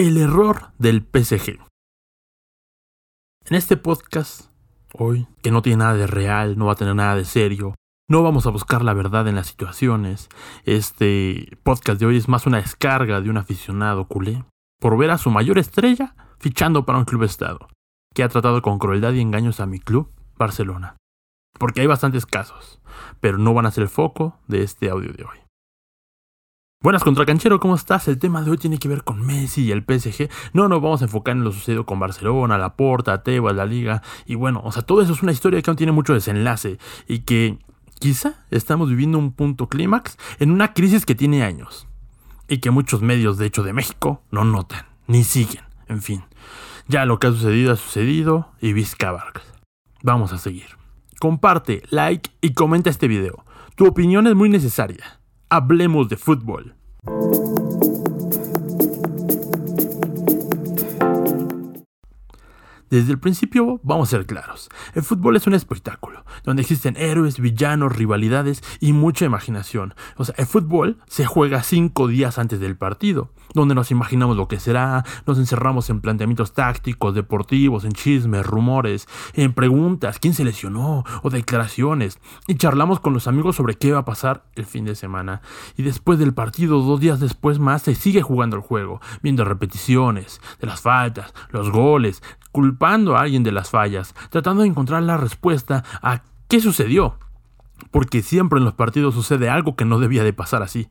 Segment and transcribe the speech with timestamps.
[0.00, 1.58] El error del PSG.
[3.46, 4.48] En este podcast,
[4.92, 7.74] hoy, que no tiene nada de real, no va a tener nada de serio,
[8.08, 10.28] no vamos a buscar la verdad en las situaciones.
[10.62, 14.44] Este podcast de hoy es más una descarga de un aficionado culé
[14.78, 17.66] por ver a su mayor estrella fichando para un club estado,
[18.14, 20.96] que ha tratado con crueldad y engaños a mi club, Barcelona.
[21.58, 22.80] Porque hay bastantes casos,
[23.18, 25.47] pero no van a ser el foco de este audio de hoy.
[26.80, 28.06] Buenas contracanchero, ¿cómo estás?
[28.06, 30.28] El tema de hoy tiene que ver con Messi y el PSG.
[30.52, 34.00] No nos vamos a enfocar en lo sucedido con Barcelona, la Porta, Tebas, la Liga.
[34.26, 36.78] Y bueno, o sea, todo eso es una historia que aún tiene mucho desenlace
[37.08, 37.58] y que
[37.98, 41.88] quizá estamos viviendo un punto clímax en una crisis que tiene años.
[42.46, 45.64] Y que muchos medios, de hecho, de México no notan, ni siguen.
[45.88, 46.22] En fin,
[46.86, 49.52] ya lo que ha sucedido ha sucedido y Vizca Vargas.
[50.04, 50.76] Vamos a seguir.
[51.18, 53.44] Comparte, like y comenta este video.
[53.74, 55.17] Tu opinión es muy necesaria.
[55.50, 56.74] Hablemos de fútbol.
[62.90, 67.38] Desde el principio vamos a ser claros, el fútbol es un espectáculo, donde existen héroes,
[67.38, 69.94] villanos, rivalidades y mucha imaginación.
[70.16, 74.48] O sea, el fútbol se juega cinco días antes del partido, donde nos imaginamos lo
[74.48, 80.44] que será, nos encerramos en planteamientos tácticos, deportivos, en chismes, rumores, en preguntas, quién se
[80.44, 84.86] lesionó o declaraciones, y charlamos con los amigos sobre qué va a pasar el fin
[84.86, 85.42] de semana.
[85.76, 90.40] Y después del partido, dos días después más, se sigue jugando el juego, viendo repeticiones
[90.60, 92.22] de las faltas, los goles,
[92.78, 97.18] culpando a alguien de las fallas, tratando de encontrar la respuesta a qué sucedió.
[97.90, 100.88] Porque siempre en los partidos sucede algo que no debía de pasar así.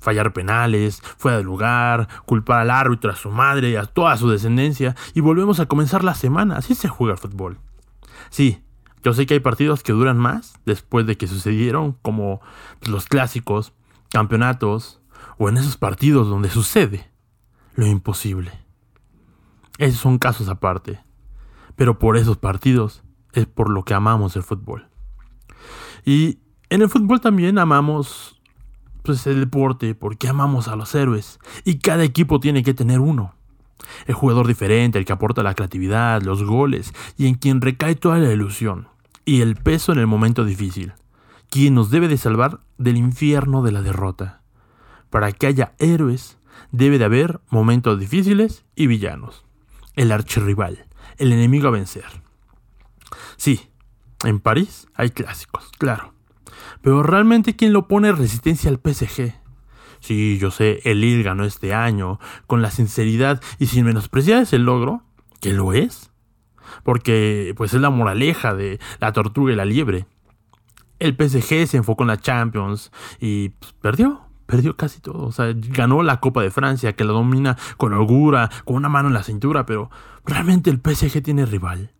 [0.00, 4.28] Fallar penales, fuera de lugar, culpar al árbitro, a su madre, y a toda su
[4.28, 6.56] descendencia, y volvemos a comenzar la semana.
[6.56, 7.58] Así se juega el fútbol.
[8.30, 8.64] Sí,
[9.04, 12.40] yo sé que hay partidos que duran más después de que sucedieron, como
[12.82, 13.72] los clásicos,
[14.10, 15.00] campeonatos,
[15.38, 17.08] o en esos partidos donde sucede
[17.76, 18.65] lo imposible.
[19.78, 21.00] Esos son casos aparte.
[21.74, 24.88] Pero por esos partidos es por lo que amamos el fútbol.
[26.04, 26.38] Y
[26.70, 28.40] en el fútbol también amamos
[29.02, 31.38] pues, el deporte porque amamos a los héroes.
[31.64, 33.34] Y cada equipo tiene que tener uno.
[34.06, 38.18] El jugador diferente, el que aporta la creatividad, los goles y en quien recae toda
[38.18, 38.88] la ilusión
[39.24, 40.94] y el peso en el momento difícil.
[41.50, 44.40] Quien nos debe de salvar del infierno de la derrota.
[45.10, 46.38] Para que haya héroes,
[46.72, 49.45] debe de haber momentos difíciles y villanos
[49.96, 50.86] el archirrival,
[51.18, 52.04] el enemigo a vencer.
[53.36, 53.70] Sí,
[54.24, 56.14] en París hay clásicos, claro.
[56.82, 59.34] Pero realmente ¿quién lo pone resistencia al PSG?
[60.00, 64.58] Sí, yo sé, el Lille ganó este año, con la sinceridad y sin menospreciar ese
[64.58, 65.02] logro,
[65.40, 66.10] que lo es.
[66.84, 70.06] Porque pues es la moraleja de la tortuga y la liebre.
[70.98, 72.90] El PSG se enfocó en la Champions
[73.20, 75.26] y pues, perdió perdió casi todo.
[75.26, 79.08] O sea, ganó la Copa de Francia, que la domina con holgura, con una mano
[79.08, 79.90] en la cintura, pero
[80.24, 81.92] realmente el PSG tiene rival.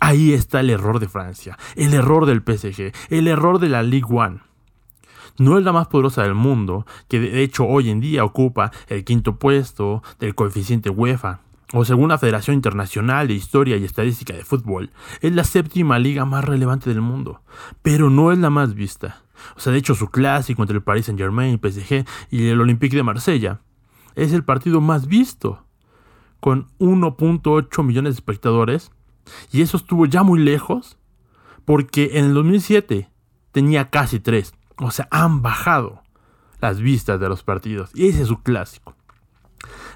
[0.00, 4.06] Ahí está el error de Francia, el error del PSG, el error de la Ligue
[4.08, 4.40] 1.
[5.38, 9.04] No es la más poderosa del mundo, que de hecho hoy en día ocupa el
[9.04, 11.40] quinto puesto del coeficiente UEFA,
[11.72, 14.90] o según la Federación Internacional de Historia y Estadística de Fútbol,
[15.20, 17.42] es la séptima liga más relevante del mundo,
[17.82, 19.22] pero no es la más vista.
[19.56, 23.02] O sea, de hecho, su clásico entre el Paris Saint-Germain, PSG y el Olympique de
[23.02, 23.60] Marsella
[24.14, 25.64] es el partido más visto,
[26.40, 28.90] con 1.8 millones de espectadores.
[29.52, 30.98] Y eso estuvo ya muy lejos,
[31.64, 33.10] porque en el 2007
[33.52, 34.54] tenía casi 3.
[34.78, 36.02] O sea, han bajado
[36.60, 37.90] las vistas de los partidos.
[37.94, 38.94] Y ese es su clásico.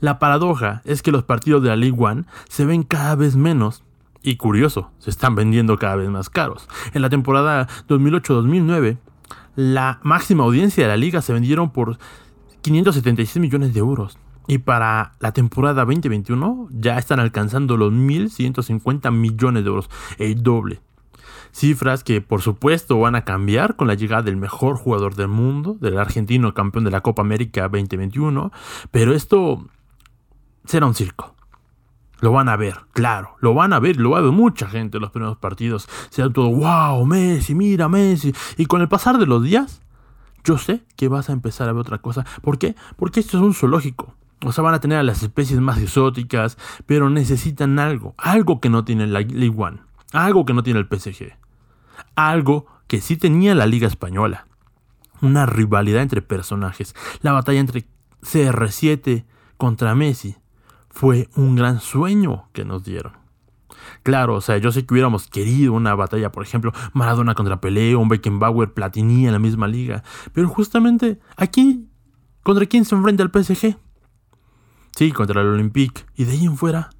[0.00, 3.84] La paradoja es que los partidos de la League One se ven cada vez menos
[4.22, 6.68] y curioso, se están vendiendo cada vez más caros.
[6.92, 8.98] En la temporada 2008-2009
[9.60, 11.98] la máxima audiencia de la liga se vendieron por
[12.62, 14.18] 576 millones de euros.
[14.46, 20.80] Y para la temporada 2021 ya están alcanzando los 1.150 millones de euros, el doble.
[21.52, 25.76] Cifras que por supuesto van a cambiar con la llegada del mejor jugador del mundo,
[25.78, 28.50] del argentino campeón de la Copa América 2021,
[28.90, 29.66] pero esto
[30.64, 31.34] será un circo.
[32.20, 34.98] Lo van a ver, claro, lo van a ver, lo va a ver mucha gente
[34.98, 35.88] en los primeros partidos.
[36.10, 38.34] Será todo, wow, Messi, mira Messi.
[38.56, 39.82] Y con el pasar de los días,
[40.44, 42.26] yo sé que vas a empezar a ver otra cosa.
[42.42, 42.76] ¿Por qué?
[42.96, 44.14] Porque esto es un zoológico.
[44.44, 48.14] O sea, van a tener a las especies más exóticas, pero necesitan algo.
[48.18, 49.78] Algo que no tiene la League One.
[50.12, 51.36] Algo que no tiene el PSG.
[52.16, 54.46] Algo que sí tenía la Liga Española.
[55.20, 56.94] Una rivalidad entre personajes.
[57.20, 57.86] La batalla entre
[58.22, 59.24] CR7
[59.58, 60.39] contra Messi
[60.90, 63.12] fue un gran sueño que nos dieron.
[64.02, 67.96] Claro, o sea, yo sé que hubiéramos querido una batalla, por ejemplo, Maradona contra Pelé,
[67.96, 70.02] un Beckenbauer, Platini en la misma liga,
[70.32, 71.88] pero justamente aquí,
[72.42, 73.76] ¿contra quién se enfrenta el PSG?
[74.96, 76.04] Sí, contra el Olympique.
[76.16, 76.90] Y de ahí en fuera,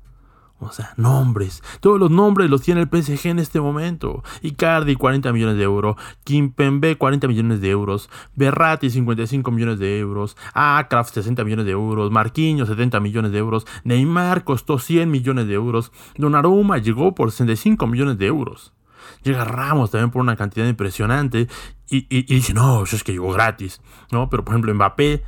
[0.60, 1.62] o sea, nombres.
[1.80, 4.22] Todos los nombres los tiene el PSG en este momento.
[4.42, 5.96] Icardi, 40 millones de euros.
[6.24, 8.10] Kimpembe, 40 millones de euros.
[8.34, 10.36] Berratti, 55 millones de euros.
[10.52, 12.10] Akraf, 60 millones de euros.
[12.10, 13.66] Marquinhos, 70 millones de euros.
[13.84, 15.92] Neymar costó 100 millones de euros.
[16.16, 18.74] Donnarumma llegó por 65 millones de euros.
[19.22, 21.48] Llega Ramos también por una cantidad impresionante.
[21.88, 23.80] Y, y dice, no, es que llegó gratis.
[24.10, 24.28] ¿no?
[24.28, 25.22] Pero por ejemplo, Mbappé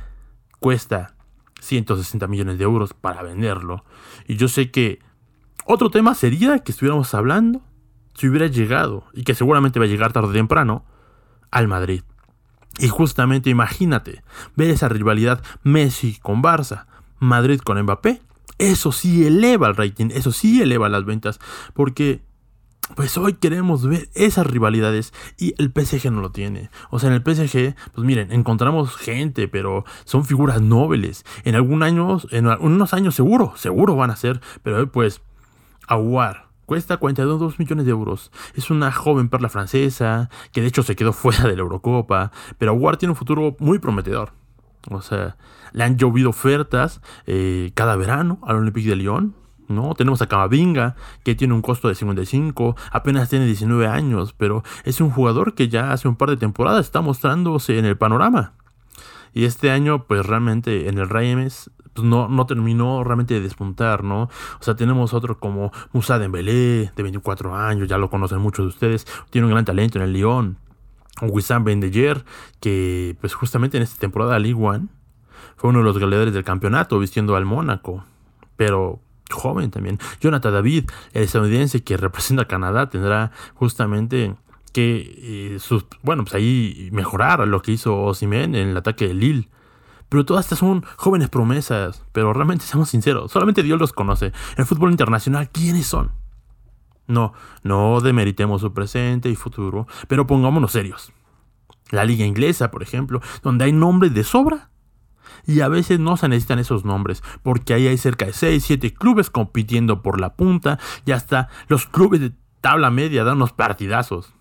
[0.59, 1.15] cuesta
[1.63, 3.83] 160 millones de euros para venderlo.
[4.27, 4.99] Y yo sé que
[5.65, 7.61] otro tema sería que estuviéramos hablando
[8.15, 10.85] si hubiera llegado, y que seguramente va a llegar tarde o temprano,
[11.51, 12.03] al Madrid.
[12.79, 14.23] Y justamente imagínate,
[14.55, 16.85] ver esa rivalidad Messi con Barça,
[17.19, 18.21] Madrid con Mbappé,
[18.57, 21.39] eso sí eleva el rating, eso sí eleva las ventas,
[21.73, 22.21] porque
[22.95, 26.69] pues hoy queremos ver esas rivalidades y el PSG no lo tiene.
[26.89, 31.25] O sea, en el PSG, pues miren, encontramos gente, pero son figuras nobles.
[31.45, 32.47] En algún año, en
[32.91, 35.21] años seguro, seguro van a ser, pero pues
[35.87, 38.31] Aguar cuesta 42 millones de euros.
[38.55, 42.71] Es una joven perla francesa que de hecho se quedó fuera de la Eurocopa, pero
[42.71, 44.31] Aguar tiene un futuro muy prometedor.
[44.89, 45.37] O sea,
[45.71, 49.35] le han llovido ofertas eh, cada verano al Olympique de Lyon.
[49.69, 49.95] ¿no?
[49.95, 54.99] Tenemos a Camavinga, que tiene un costo de 55, apenas tiene 19 años, pero es
[54.99, 58.53] un jugador que ya hace un par de temporadas está mostrándose en el panorama.
[59.33, 64.03] Y este año, pues realmente en el Reims pues no, no terminó realmente de despuntar,
[64.03, 64.23] ¿no?
[64.23, 68.69] O sea, tenemos otro como Musa Dembélé, de 24 años, ya lo conocen muchos de
[68.69, 70.57] ustedes, tiene un gran talento en el Lyon.
[71.21, 71.79] Wissam Ben
[72.59, 74.87] que pues justamente en esta temporada League One
[75.55, 78.03] fue uno de los goleadores del campeonato vistiendo al Mónaco,
[78.57, 78.99] pero
[79.29, 79.99] joven también.
[80.19, 84.35] Jonathan David, el estadounidense que representa a Canadá, tendrá justamente
[84.71, 89.49] que, eh, bueno, pues ahí mejorar lo que hizo Osimen en el ataque de Lille.
[90.13, 92.03] Pero todas estas son jóvenes promesas.
[92.11, 94.31] Pero realmente seamos sinceros, solamente Dios los conoce.
[94.57, 96.11] En fútbol internacional, ¿quiénes son?
[97.07, 97.33] No,
[97.63, 101.11] no demeritemos su presente y futuro, pero pongámonos serios.
[101.89, 104.69] La liga inglesa, por ejemplo, donde hay nombres de sobra.
[105.47, 108.93] Y a veces no se necesitan esos nombres, porque ahí hay cerca de 6, 7
[108.93, 110.77] clubes compitiendo por la punta,
[111.07, 114.31] y hasta los clubes de tabla media dan unos partidazos.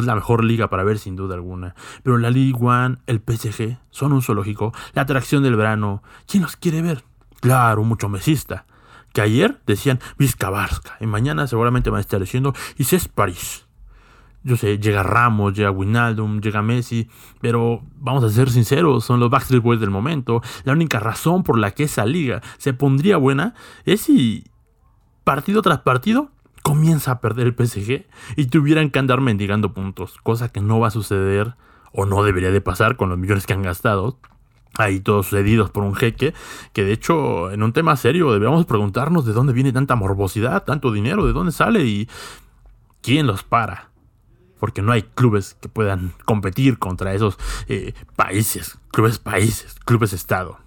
[0.00, 1.74] Es la mejor liga para ver sin duda alguna.
[2.02, 6.02] Pero la Ligue One, el PSG, son un zoológico, la atracción del verano.
[6.26, 7.04] ¿Quién los quiere ver?
[7.40, 8.66] Claro, mucho mesista.
[9.12, 13.66] Que ayer decían Vizcabarska y mañana seguramente van a estar diciendo y es París.
[14.46, 17.08] Yo sé, llega Ramos, llega Winaldum, llega Messi,
[17.40, 20.40] pero vamos a ser sinceros, son los Backstreet Boys del momento.
[20.62, 23.54] La única razón por la que esa liga se pondría buena
[23.84, 24.44] es si
[25.24, 26.30] partido tras partido
[26.66, 30.88] comienza a perder el PSG y tuvieran que andar mendigando puntos, cosa que no va
[30.88, 31.54] a suceder
[31.92, 34.18] o no debería de pasar con los millones que han gastado.
[34.76, 36.34] Ahí todos cedidos por un jeque,
[36.72, 40.90] que de hecho en un tema serio deberíamos preguntarnos de dónde viene tanta morbosidad, tanto
[40.90, 42.08] dinero, de dónde sale y
[43.00, 43.90] quién los para.
[44.58, 50.58] Porque no hay clubes que puedan competir contra esos eh, países, clubes países, clubes estado.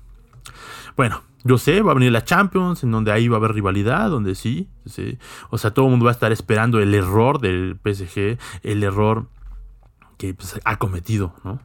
[0.95, 4.09] Bueno, yo sé, va a venir la Champions, en donde ahí va a haber rivalidad,
[4.09, 5.17] donde sí, sí.
[5.49, 9.27] O sea, todo el mundo va a estar esperando el error del PSG, el error
[10.17, 11.61] que pues, ha cometido, ¿no?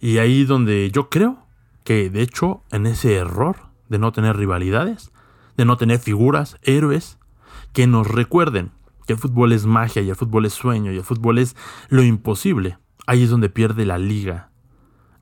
[0.00, 1.46] Y ahí donde yo creo
[1.84, 3.56] que, de hecho, en ese error
[3.88, 5.12] de no tener rivalidades,
[5.56, 7.18] de no tener figuras, héroes,
[7.72, 8.70] que nos recuerden
[9.06, 11.56] que el fútbol es magia y el fútbol es sueño y el fútbol es
[11.88, 14.50] lo imposible, ahí es donde pierde la liga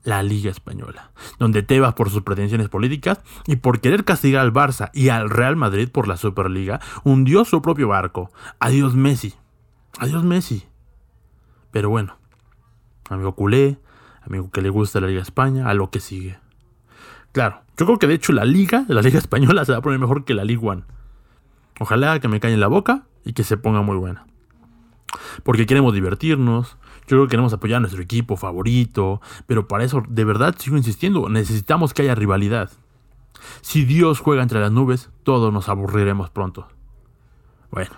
[0.07, 4.89] la Liga Española, donde Tebas por sus pretensiones políticas y por querer castigar al Barça
[4.93, 8.31] y al Real Madrid por la Superliga, hundió su propio barco.
[8.59, 9.33] Adiós Messi.
[9.99, 10.65] Adiós Messi.
[11.71, 12.15] Pero bueno,
[13.09, 13.79] amigo culé,
[14.21, 16.39] amigo que le gusta la Liga España, a lo que sigue.
[17.33, 19.99] Claro, yo creo que de hecho la Liga, la Liga Española se va a poner
[19.99, 20.83] mejor que la Liga One.
[21.81, 24.25] Ojalá que me calle en la boca y que se ponga muy buena.
[25.43, 30.03] Porque queremos divertirnos, yo creo que queremos apoyar a nuestro equipo favorito, pero para eso,
[30.09, 32.69] de verdad, sigo insistiendo, necesitamos que haya rivalidad.
[33.61, 36.67] Si Dios juega entre las nubes, todos nos aburriremos pronto.
[37.71, 37.91] Bueno,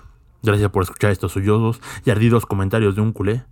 [0.44, 3.46] gracias por escuchar estos sollozos y ardidos comentarios de un culé.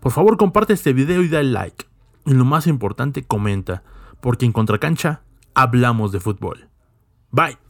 [0.00, 1.86] Por favor, comparte este video y dale like.
[2.24, 3.84] Y lo más importante, comenta,
[4.20, 5.22] porque en Contracancha
[5.54, 6.68] hablamos de fútbol.
[7.30, 7.65] Bye.